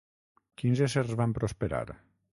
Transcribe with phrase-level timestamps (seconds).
[0.61, 1.87] Quins éssers van prosperar?